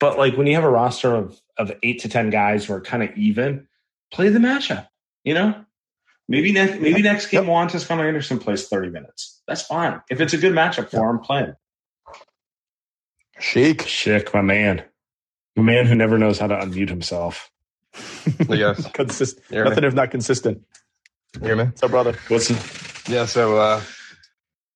[0.00, 2.80] But like when you have a roster of of eight to ten guys who are
[2.80, 3.68] kind of even,
[4.12, 4.88] play the matchup.
[5.24, 5.64] You know,
[6.28, 9.42] maybe next maybe next game Juan Toscano-Anderson plays thirty minutes.
[9.46, 11.18] That's fine if it's a good matchup for him.
[11.18, 11.54] Playing.
[13.38, 14.82] Sheik, Schick, my man,
[15.56, 17.50] the man who never knows how to unmute himself.
[18.48, 18.90] yes.
[18.94, 19.44] consistent.
[19.50, 19.70] You hear me?
[19.70, 20.62] Nothing if not consistent.
[21.40, 21.72] You hear me?
[21.74, 22.50] So, brother, What's
[23.08, 23.82] Yeah, so uh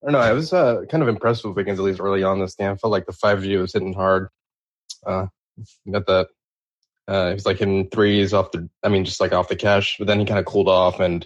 [0.05, 2.39] I don't know, I was uh, kind of impressed with Wiggins at least early on
[2.39, 2.71] this game.
[2.71, 4.29] I felt like the five G was hitting hard.
[5.05, 5.27] Uh
[5.89, 6.27] got that
[7.07, 9.95] uh he was like hitting threes off the I mean just like off the cash,
[9.97, 11.25] but then he kind of cooled off and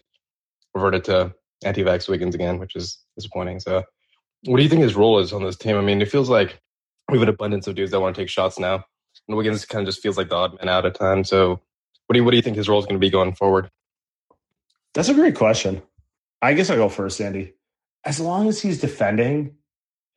[0.74, 3.60] reverted to anti vax Wiggins again, which is disappointing.
[3.60, 3.84] So
[4.46, 5.78] what do you think his role is on this team?
[5.78, 6.60] I mean, it feels like
[7.10, 8.86] we have an abundance of dudes that want to take shots now.
[9.28, 11.30] And Wiggins kind of just feels like the odd man out at times.
[11.30, 13.34] So what do you what do you think his role is going to be going
[13.36, 13.70] forward?
[14.94, 15.82] That's a great question.
[16.42, 17.54] I guess I'll go first, Andy.
[18.06, 19.56] As long as he's defending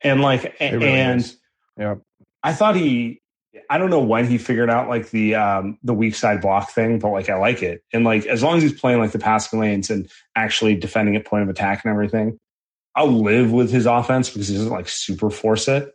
[0.01, 1.37] and like really and is.
[1.77, 1.95] Yeah.
[2.41, 3.21] I thought he
[3.69, 6.99] I don't know when he figured out like the um the weak side block thing,
[6.99, 7.83] but like I like it.
[7.93, 11.25] And like as long as he's playing like the passing lanes and actually defending at
[11.25, 12.39] point of attack and everything,
[12.95, 15.93] I'll live with his offense because he doesn't like super force it.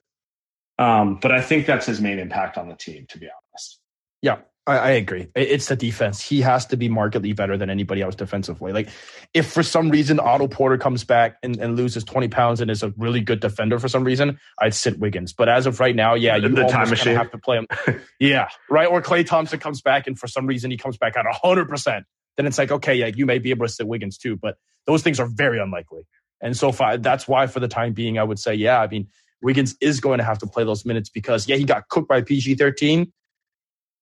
[0.79, 3.81] Um, but I think that's his main impact on the team, to be honest.
[4.23, 5.28] Yeah, I, I agree.
[5.35, 6.20] It's the defense.
[6.20, 8.72] He has to be markedly better than anybody else defensively.
[8.72, 8.90] Like,
[9.33, 12.83] if for some reason Otto Porter comes back and, and loses 20 pounds and is
[12.83, 15.33] a really good defender for some reason, I'd sit Wiggins.
[15.33, 17.16] But as of right now, yeah, you The time machine.
[17.16, 17.66] have to play him.
[18.20, 18.87] yeah, right.
[18.87, 22.02] Or Klay Thompson comes back and for some reason he comes back at 100%.
[22.37, 25.02] Then it's like, okay, yeah, you may be able to sit Wiggins too, but those
[25.02, 26.07] things are very unlikely.
[26.40, 29.09] And so far, that's why for the time being, I would say, yeah, I mean,
[29.40, 32.22] Wiggins is going to have to play those minutes because, yeah, he got cooked by
[32.22, 33.11] PG 13.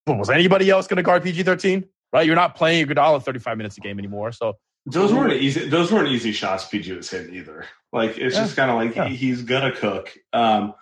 [0.07, 1.85] But was anybody else going to guard PG 13?
[2.13, 2.25] Right?
[2.27, 4.31] You're not playing Iguodala 35 minutes a game anymore.
[4.33, 4.55] So,
[4.87, 5.69] Those weren't easy.
[5.69, 6.65] Those weren't easy shots.
[6.67, 7.67] PG was hitting either.
[7.93, 8.43] Like it's Yeah.
[8.43, 9.09] just kind of like Yeah.
[9.09, 10.17] he, he's gonna cook.
[10.33, 10.75] Um,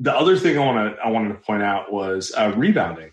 [0.00, 3.12] the other thing I want to I wanted to point out was uh, rebounding.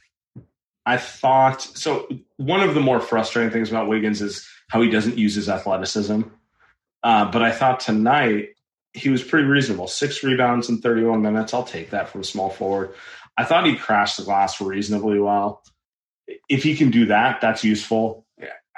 [0.86, 2.08] I thought so.
[2.38, 6.22] One of the more frustrating things about Wiggins is how he doesn't use his athleticism.
[7.04, 8.50] Uh, but I thought tonight
[8.94, 9.88] he was pretty reasonable.
[9.88, 11.54] Six rebounds in 31 minutes.
[11.54, 12.94] I'll take that from a small forward.
[13.38, 15.64] I thought he crashed the glass reasonably well.
[16.50, 18.26] If he can do that, that's useful.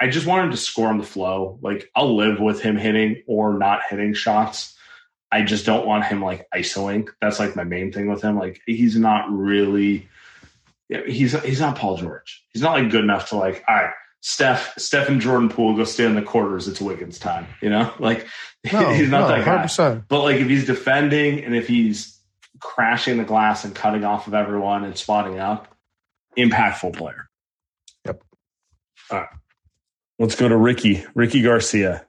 [0.00, 1.58] I just want him to score on the flow.
[1.60, 4.76] Like I'll live with him hitting or not hitting shots.
[5.30, 7.08] I just don't want him like isoing.
[7.20, 8.38] That's like my main thing with him.
[8.38, 10.08] Like he's not really
[10.88, 12.44] he's he's not Paul George.
[12.52, 15.84] He's not like good enough to like, all right, Steph, Steph and Jordan Poole go
[15.84, 16.68] stay in the quarters.
[16.68, 17.46] It's Wiggins time.
[17.60, 18.26] You know, like
[18.62, 19.64] he's not that guy.
[19.64, 20.04] 100%.
[20.08, 22.17] But like if he's defending and if he's
[22.60, 25.74] crashing the glass and cutting off of everyone and spotting up,
[26.36, 27.28] impactful player.
[28.06, 28.22] Yep.
[29.10, 29.28] All right.
[30.18, 31.04] Let's go to Ricky.
[31.14, 32.04] Ricky Garcia.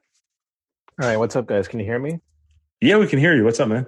[1.01, 1.67] All right, what's up, guys?
[1.67, 2.19] Can you hear me?
[2.81, 3.43] Yeah, we can hear you.
[3.45, 3.85] What's up, man?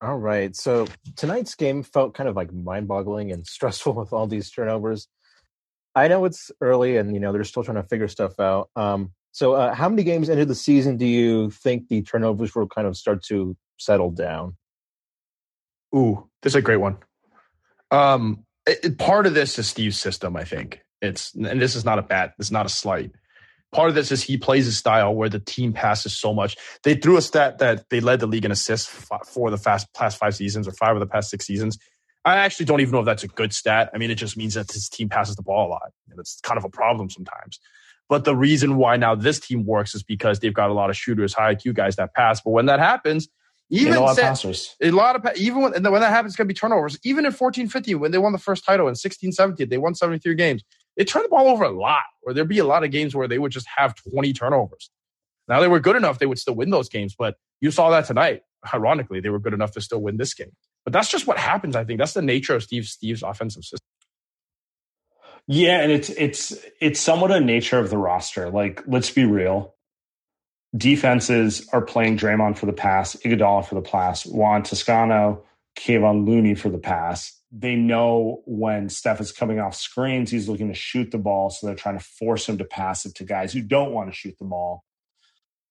[0.00, 0.54] All right.
[0.54, 5.08] So tonight's game felt kind of like mind-boggling and stressful with all these turnovers.
[5.94, 8.70] I know it's early, and you know they're still trying to figure stuff out.
[8.76, 12.68] Um, So, uh, how many games into the season do you think the turnovers will
[12.68, 14.56] kind of start to settle down?
[15.94, 16.98] Ooh, this is a great one.
[17.90, 20.36] Um, it, it- part of this is Steve's system.
[20.36, 23.12] I think it's, and this is not a bad, this is not a slight.
[23.72, 26.56] Part of this is he plays a style where the team passes so much.
[26.84, 28.88] They threw a stat that they led the league in assists
[29.26, 31.78] for the fast, past five seasons or five of the past six seasons.
[32.24, 33.90] I actually don't even know if that's a good stat.
[33.94, 35.92] I mean, it just means that his team passes the ball a lot.
[36.18, 37.60] It's kind of a problem sometimes.
[38.08, 40.96] But the reason why now this team works is because they've got a lot of
[40.96, 42.40] shooters, high IQ guys that pass.
[42.40, 43.28] But when that happens,
[43.70, 44.76] even a lot of passers.
[44.82, 46.98] a lot of even when, and when that happens, it's gonna be turnovers.
[47.04, 49.94] Even in 14, 15, when they won the first title in 16, 17, they won
[49.94, 50.64] 73 games.
[50.96, 53.28] They turned the ball over a lot, or there'd be a lot of games where
[53.28, 54.90] they would just have 20 turnovers.
[55.46, 58.06] Now they were good enough, they would still win those games, but you saw that
[58.06, 58.42] tonight.
[58.74, 60.52] Ironically, they were good enough to still win this game.
[60.84, 61.76] But that's just what happens.
[61.76, 63.86] I think that's the nature of Steve Steve's offensive system.
[65.46, 68.50] Yeah, and it's it's it's somewhat a nature of the roster.
[68.50, 69.74] Like, let's be real.
[70.76, 75.44] Defenses are playing Draymond for the pass, Iguodala for the pass, Juan Toscano,
[75.78, 77.40] Kevon Looney for the pass.
[77.50, 81.66] They know when Steph is coming off screens, he's looking to shoot the ball, so
[81.66, 84.36] they're trying to force him to pass it to guys who don't want to shoot
[84.38, 84.84] the ball.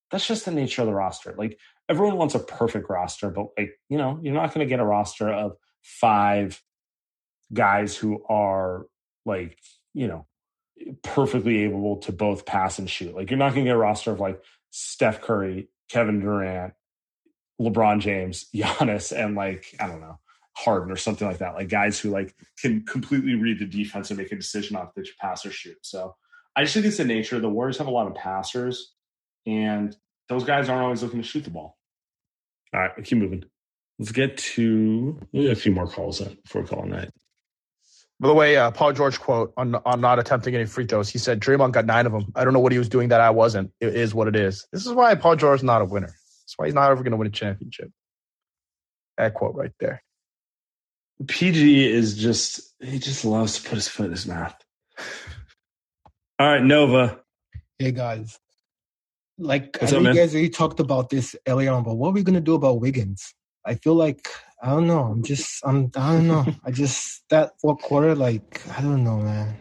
[0.09, 1.35] That's just the nature of the roster.
[1.37, 4.79] Like everyone wants a perfect roster, but like, you know, you're not going to get
[4.79, 6.61] a roster of five
[7.53, 8.87] guys who are
[9.25, 9.57] like,
[9.93, 10.25] you know,
[11.03, 13.15] perfectly able to both pass and shoot.
[13.15, 14.41] Like you're not going to get a roster of like
[14.79, 16.73] Steph Curry, Kevin Durant,
[17.59, 20.19] LeBron James, Giannis, and like, I don't know,
[20.55, 21.55] Harden or something like that.
[21.55, 25.05] Like guys who like can completely read the defense and make a decision off if
[25.05, 25.77] they pass or shoot.
[25.81, 26.15] So
[26.55, 27.39] I just think it's the nature.
[27.39, 28.93] The Warriors have a lot of passers
[29.47, 29.95] and
[30.29, 31.77] those guys aren't always looking to shoot the ball.
[32.73, 33.45] All right, keep moving.
[33.97, 37.09] Let's get to a few more calls before we call it night.
[38.19, 41.07] By the way, uh, Paul George quote on on not attempting any free throws.
[41.09, 42.31] He said Draymond got nine of them.
[42.35, 43.71] I don't know what he was doing that I wasn't.
[43.79, 44.67] It is what it is.
[44.71, 46.07] This is why Paul George is not a winner.
[46.07, 47.91] That's why he's not ever going to win a championship.
[49.17, 50.01] That quote right there.
[51.27, 54.55] PG is just he just loves to put his foot in his mouth.
[56.39, 57.19] All right, Nova.
[57.79, 58.39] Hey guys,
[59.37, 60.15] like What's I up, know man?
[60.15, 62.79] you guys already talked about this earlier on, but what are we gonna do about
[62.81, 63.33] Wiggins?
[63.65, 64.27] I feel like
[64.61, 65.03] I don't know.
[65.03, 66.45] I'm just I'm I don't know.
[66.65, 69.55] I just that fourth quarter, like I don't know, man.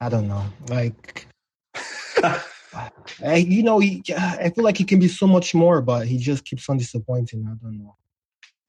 [0.00, 0.44] I don't know.
[0.68, 1.26] Like
[3.24, 6.18] I, you know, he I feel like he can be so much more, but he
[6.18, 7.46] just keeps on disappointing.
[7.50, 7.96] I don't know.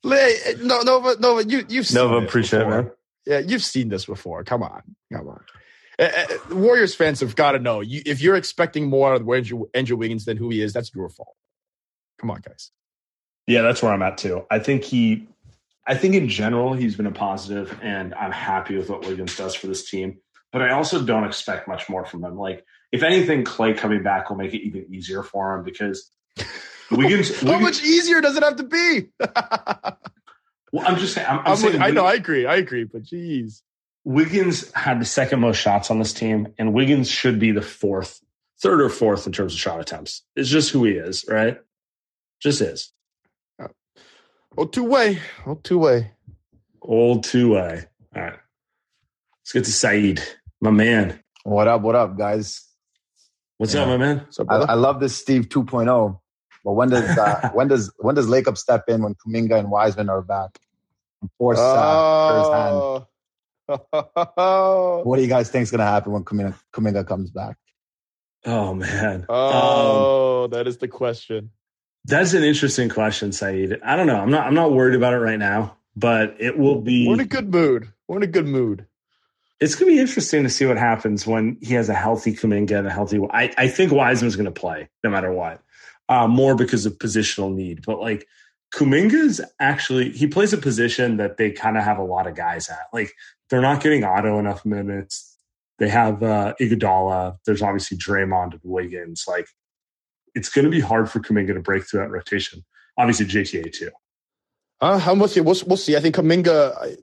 [0.03, 2.91] Hey, No, Nova, Nova, you you've seen Nova, this appreciate it, man.
[3.25, 4.43] Yeah, you've seen this before.
[4.43, 5.41] Come on, come on.
[5.99, 9.65] Uh, Warriors fans have got to know you, if you're expecting more out of Andrew,
[9.73, 11.35] Andrew Wiggins than who he is, that's your fault.
[12.19, 12.71] Come on, guys.
[13.47, 14.45] Yeah, that's where I'm at too.
[14.49, 15.27] I think he,
[15.89, 19.55] I think in general he's been a positive, and I'm happy with what Wiggins does
[19.55, 20.19] for this team.
[20.51, 22.37] But I also don't expect much more from him.
[22.37, 26.11] Like, if anything, Klay coming back will make it even easier for him because
[26.91, 27.39] Wiggins.
[27.41, 29.07] How Wiggins much easier does it have to be?
[30.71, 31.27] well, I'm just saying.
[31.27, 33.63] I'm, I'm I'm saying with- I know, I agree, I agree, but geez,
[34.03, 38.21] Wiggins had the second most shots on this team, and Wiggins should be the fourth,
[38.61, 40.23] third or fourth in terms of shot attempts.
[40.35, 41.59] It's just who he is, right?
[42.39, 42.93] Just is.
[44.59, 46.11] Oh two way, oh two way.
[46.81, 47.85] Old two way.
[48.15, 48.33] All right.
[49.41, 50.21] Let's get to Saeed,
[50.61, 51.19] my man.
[51.43, 51.81] What up?
[51.81, 52.65] What up, guys?
[53.57, 53.81] What's Yeah.
[53.83, 54.25] up, my man?
[54.29, 56.19] So, I, I love this Steve 2.0.
[56.65, 60.09] But when does uh, when does when does Lacob step in when Kuminga and Wiseman
[60.09, 60.59] are back?
[61.21, 62.83] And force uh, Kerr's hand.
[63.69, 67.57] oh, What do you guys think is going to happen when Kuminga, Kuminga comes back?
[68.45, 69.21] Oh man.
[69.21, 71.51] Um, oh, that is the question.
[72.05, 73.79] That's an interesting question, Saeed.
[73.83, 74.19] I don't know.
[74.19, 77.19] I'm not I'm not worried about it right now, but it will be We're in
[77.19, 77.91] a good mood.
[78.07, 78.85] We're in a good mood.
[79.59, 82.77] it's going to be interesting to see what happens when he has a healthy Kuminga
[82.77, 83.19] and a healthy.
[83.31, 85.61] I, I think Wiseman's going to play no matter what,
[86.07, 87.85] uh, more because of positional need.
[87.85, 88.25] But like
[88.73, 92.69] Kuminga's actually he plays a position that they kind of have a lot of guys
[92.69, 92.87] at.
[92.93, 93.11] Like
[93.49, 95.37] they're not getting Otto enough minutes.
[95.77, 97.37] They have uh, Iguodala.
[97.45, 99.25] There's obviously Draymond and Wiggins.
[99.27, 99.47] Like
[100.35, 102.63] it's going to be hard for Kuminga to break through that rotation.
[102.97, 103.91] Obviously JTA too.
[104.81, 105.43] Uh, I'm with you.
[105.43, 105.95] We'll, we'll see.
[105.95, 106.75] I think Kuminga.
[106.77, 106.97] I,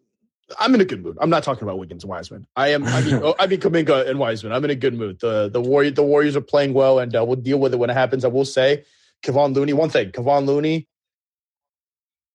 [0.60, 1.18] I'm in a good mood.
[1.20, 2.46] I'm not talking about Wiggins and Wiseman.
[2.54, 2.84] I am.
[2.84, 4.52] I mean, oh, I mean Kuminga and Wiseman.
[4.52, 5.18] I'm in a good mood.
[5.20, 7.90] The the Warrior the Warriors are playing well, and uh, we'll deal with it when
[7.90, 8.24] it happens.
[8.24, 8.84] I will say,
[9.24, 9.72] Kevon Looney.
[9.72, 10.86] One thing, Kevon Looney.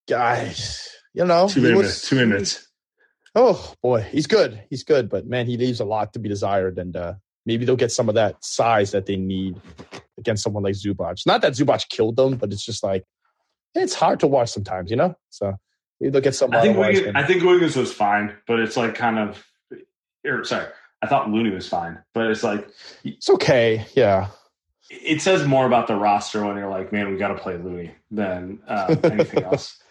[0.09, 2.09] Guys, you know, Two minutes.
[2.09, 2.67] Two minutes.
[3.33, 4.61] Oh boy, he's good.
[4.69, 7.13] He's good, but man, he leaves a lot to be desired, and uh,
[7.45, 9.59] maybe they'll get some of that size that they need
[10.17, 11.25] against someone like Zubac.
[11.25, 13.03] Not that Zubac killed them, but it's just like
[13.75, 15.15] it's hard to watch sometimes, you know.
[15.29, 15.53] So
[15.99, 16.53] maybe they'll get some.
[16.53, 17.15] I think Wiggins.
[17.15, 19.45] I think Wiggins was fine, but it's like kind of.
[20.25, 20.67] Or, sorry,
[21.01, 22.67] I thought Looney was fine, but it's like
[23.03, 23.85] It's okay.
[23.95, 24.27] Yeah.
[24.89, 27.91] it says more about the roster when you're like, man, we got to play Looney
[28.11, 29.77] than uh, anything else.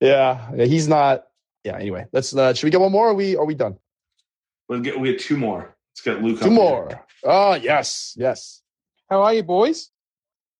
[0.00, 1.24] Yeah, yeah, he's not.
[1.62, 1.76] Yeah.
[1.76, 2.36] Anyway, let's.
[2.36, 3.06] Uh, should we get one more?
[3.06, 3.78] Or are we are we done?
[4.68, 5.74] We'll get we get two more.
[5.94, 6.40] Let's get Luke.
[6.40, 7.06] Two more.
[7.22, 8.62] Oh yes, yes.
[9.08, 9.90] How are you, boys?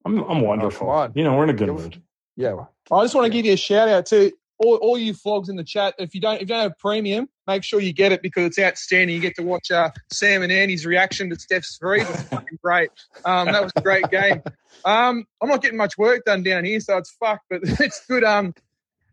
[0.04, 0.88] I'm I'm wonderful.
[0.88, 1.12] on.
[1.16, 2.00] You know, we're in a good mood.
[2.36, 2.66] Yeah.
[2.92, 5.56] I just want to give you a shout out to all, all you flogs in
[5.56, 5.94] the chat.
[5.98, 8.58] If you don't if you don't have premium, make sure you get it because it's
[8.60, 9.16] outstanding.
[9.16, 12.02] You get to watch uh, Sam and Andy's reaction to Steph's three.
[12.02, 12.90] It's fucking great.
[13.24, 14.40] Um, that was a great game.
[14.84, 18.22] Um, I'm not getting much work done down here, so it's fucked, but it's good.
[18.22, 18.54] Um,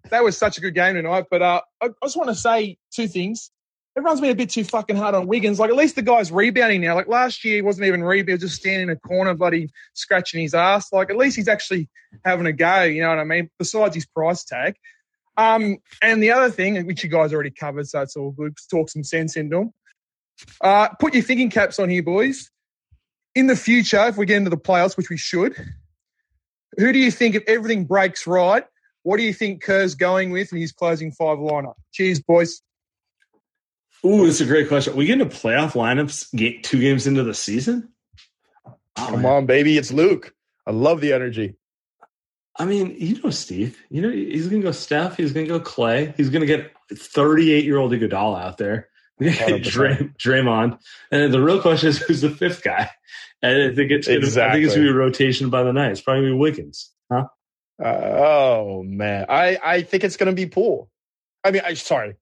[0.09, 1.25] that was such a good game tonight.
[1.31, 3.49] But uh, I, I just want to say two things.
[3.97, 5.59] Everyone's been a bit too fucking hard on Wiggins.
[5.59, 6.95] Like, at least the guy's rebounding now.
[6.95, 10.53] Like, last year, he wasn't even rebounding, just standing in a corner, bloody scratching his
[10.53, 10.93] ass.
[10.93, 11.89] Like, at least he's actually
[12.23, 13.49] having a go, you know what I mean?
[13.59, 14.75] Besides his price tag.
[15.35, 18.89] Um, and the other thing, which you guys already covered, so it's all good, talk
[18.89, 19.73] some sense into them.
[20.61, 22.49] Uh, put your thinking caps on here, boys.
[23.35, 25.55] In the future, if we get into the playoffs, which we should,
[26.77, 28.63] who do you think, if everything breaks right,
[29.03, 31.73] what do you think Kerr's going with in his closing five lineup?
[31.91, 32.61] Cheers, boys.
[34.05, 34.95] Ooh, it's a great question.
[34.95, 37.89] We get into playoff lineups ga- two games into the season.
[38.65, 39.31] Oh, Come man.
[39.31, 39.77] on, baby.
[39.77, 40.33] It's Luke.
[40.65, 41.55] I love the energy.
[42.57, 43.79] I mean, you know, Steve.
[43.89, 45.17] You know, he's going to go Steph.
[45.17, 46.15] He's going to go Klay.
[46.17, 48.89] He's going to get 38 year old Iguodala out there.
[49.19, 49.71] We're gonna get 100%.
[49.71, 50.79] Dray, Draymond.
[51.11, 52.89] And the real question is who's the fifth guy?
[53.43, 55.73] And I think it's gonna, I think it's going to be a rotation by the
[55.73, 55.91] night.
[55.91, 56.91] It's probably to be Wiggins.
[57.11, 57.25] Huh?
[57.83, 60.89] Uh, oh man, I I think it's gonna be Poole.
[61.43, 62.15] I mean, I sorry.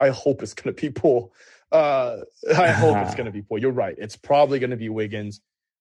[0.00, 1.32] I hope it's gonna be Poole.
[1.72, 2.18] Uh,
[2.56, 3.58] I hope it's gonna be Poole.
[3.58, 3.94] You're right.
[3.98, 5.40] It's probably gonna be Wiggins.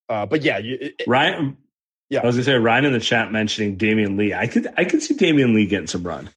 [0.09, 1.57] Uh, but yeah, you, it, Ryan.
[2.09, 2.20] Yeah.
[2.22, 4.34] I was going to say Ryan in the chat mentioning Damion Lee.
[4.36, 6.30] I could I could see Damion Lee getting some run.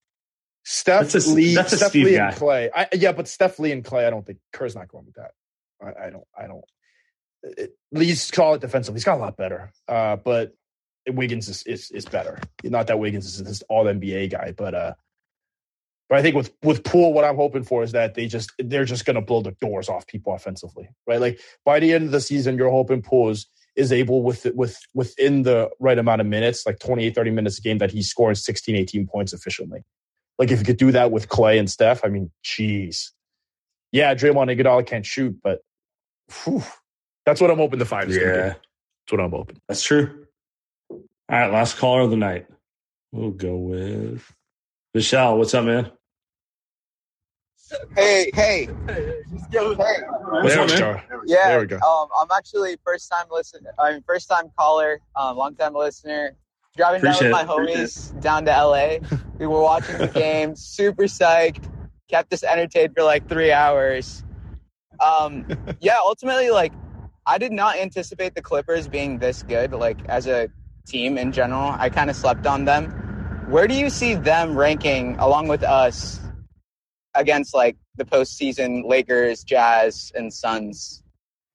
[0.64, 2.29] Steph That's a- Lee, that's Steph Steve Lee guy.
[2.29, 2.70] and Klay.
[2.74, 5.33] I, yeah, but Steph Lee and Klay, I don't think Kerr's not going with that.
[5.83, 6.24] I, I don't.
[6.37, 6.64] I don't.
[7.43, 8.95] It, Lee's call it defensive.
[8.95, 9.70] He's got a lot better.
[9.87, 10.55] Uh, but
[11.09, 12.41] Wiggins is, is is better.
[12.64, 14.95] Not that Wiggins is this all NBA guy, but uh,
[16.09, 18.85] but I think with with Poole, what I'm hoping for is that they just they're
[18.85, 21.21] just going to blow the doors off people offensively, right?
[21.21, 24.79] Like by the end of the season, you're hoping Poole is, is able with with
[24.95, 28.37] within the right amount of minutes, like 28, 30 minutes a game, that he's scoring
[28.37, 29.83] 16, 18 points efficiently.
[30.39, 33.11] Like if you could do that with Klay and Steph, I mean, jeez.
[33.91, 35.61] Yeah, Draymond and Iguodala can't shoot, but
[36.45, 36.63] whew,
[37.25, 38.17] that's what I'm hoping the five is.
[38.17, 38.55] Yeah.
[38.55, 39.61] That's what I'm hoping.
[39.69, 40.27] That's true.
[40.91, 42.47] All right, last caller of the night.
[43.11, 44.31] We'll go with
[44.95, 45.39] Michelle.
[45.39, 45.91] What's up, man?
[47.95, 49.11] Hey, hey, hey.
[49.27, 50.79] What's There up, we man?
[50.79, 51.01] go.
[51.27, 51.79] Yeah, There we go.
[51.79, 53.71] Um, I'm actually first time listener.
[53.79, 56.37] I'm first time caller, um, long time listener.
[56.77, 58.99] Driving Appreciate down with my homies down to LA.
[59.39, 61.64] We were watching the game, super psyched.
[62.09, 64.23] Kept us entertained for like three hours.
[65.01, 65.47] Um,
[65.81, 66.73] yeah, ultimately, like
[67.27, 69.73] I did not anticipate the Clippers being this good.
[69.73, 70.49] Like as a
[70.87, 72.91] team in general, I kind of slept on them.
[73.51, 76.21] Where do you see them ranking along with us
[77.17, 81.03] against like the postseason Lakers, Jazz, and Suns?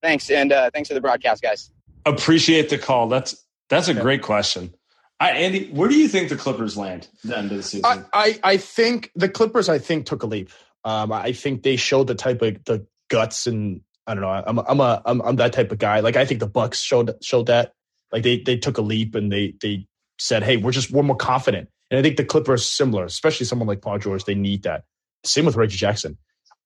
[0.01, 1.71] Thanks, and uh, thanks for the broadcast, guys.
[2.05, 3.07] Appreciate the call.
[3.07, 3.35] That's
[3.69, 4.73] that's a great question.
[5.19, 7.85] I, Andy, where do you think the Clippers land at the end of the season?
[7.85, 10.49] I, I, I think the Clippers, I think, took a leap.
[10.83, 14.29] Um, I think they showed the type of the guts and I don't know.
[14.29, 15.99] I'm I'm a I'm, I'm that type of guy.
[15.99, 17.73] Like I think the Bucks showed showed that.
[18.11, 19.87] Like they they took a leap and they they
[20.17, 21.69] said, hey, we're just we're more confident.
[21.91, 24.25] And I think the Clippers similar, especially someone like Paul George.
[24.25, 24.85] They need that.
[25.23, 26.17] Same with Reggie Jackson.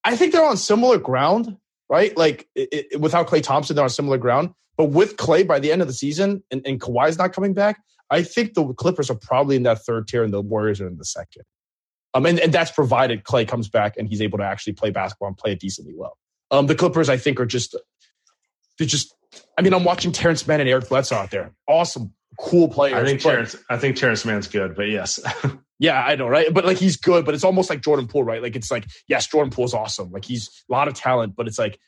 [0.04, 1.56] I think they're on similar ground,
[1.88, 2.16] right?
[2.16, 4.50] Like it, it, without Klay Thompson, they're on similar ground.
[4.76, 7.80] But with Klay, by the end of the season, and, and Kawhi's not coming back,
[8.10, 10.96] I think the Clippers are probably in that third tier, and the Warriors are in
[10.96, 11.42] the second.
[12.14, 15.28] Um, and, and that's provided Klay comes back and he's able to actually play basketball
[15.28, 16.16] and play it decently well.
[16.50, 17.76] Um, the Clippers, I think, are just
[18.78, 19.14] they're just.
[19.58, 21.52] I mean, I'm watching Terrence Mann and Eric Bledsoe out there.
[21.68, 22.96] Awesome, cool players.
[22.96, 25.20] I think Terrence, I think Terrence Mann's good, but yes,
[25.78, 26.52] yeah, I know, right?
[26.52, 28.42] But like he's good, but it's almost like Jordan Poole, right?
[28.42, 30.10] Like it's like, yes, Jordan Poole's awesome.
[30.10, 31.78] Like he's a lot of talent, but it's like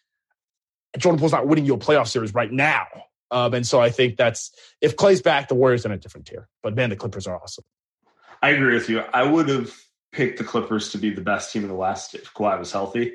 [0.98, 2.86] Jordan Poole's not winning you a playoff series right now.
[3.30, 6.26] Um, and so I think that's if Klay's back, the Warriors are in a different
[6.26, 6.48] tier.
[6.62, 7.64] But man, the Clippers are awesome.
[8.42, 9.00] I agree with you.
[9.12, 9.74] I would have
[10.12, 13.14] picked the Clippers to be the best team in the West if Kawhi was healthy,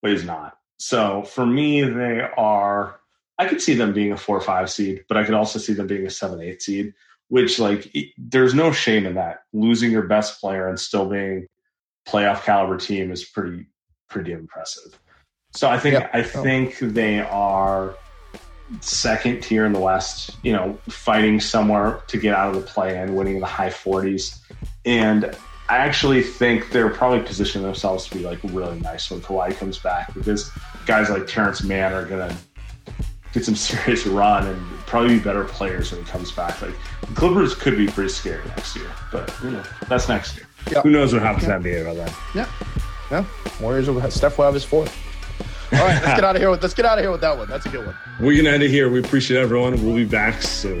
[0.00, 0.56] but he's not.
[0.78, 3.00] So for me, they are.
[3.38, 5.72] I could see them being a four or five seed, but I could also see
[5.72, 6.94] them being a seven eight seed.
[7.32, 9.38] Which like it- there's no shame in that.
[9.54, 11.46] Losing your best player and still being
[12.06, 13.64] playoff caliber team is pretty
[14.10, 14.98] pretty impressive.
[15.54, 16.10] So I think Yeah.
[16.12, 16.24] I oh.
[16.24, 17.94] think they are
[18.80, 22.98] second tier in the West, you know, fighting somewhere to get out of the play
[22.98, 24.38] and winning in the high 40s.
[24.84, 25.34] And
[25.70, 29.78] I actually think they're probably positioning themselves to be like really nice when Kawhi comes
[29.78, 30.50] back because
[30.84, 32.36] guys like Terrence Mann are going to
[33.32, 36.60] get some serious run and probably be better players when he comes back.
[36.62, 40.46] Like the Clippers could be pretty scary next year, but you know that's next year.
[40.70, 40.80] Yeah.
[40.82, 41.56] Who knows what happens Yeah.
[41.56, 42.12] in the NBA by then?
[42.34, 42.48] Yeah.
[43.10, 43.24] Yeah.
[43.60, 44.96] Warriors will have, Steph will have his fourth.
[45.72, 47.36] All right, let's get out of here with let's get out of here with that
[47.36, 47.48] one.
[47.48, 47.96] That's a good one.
[48.20, 48.90] We're gonna end it here.
[48.90, 49.82] We appreciate everyone.
[49.84, 50.80] We'll be back soon.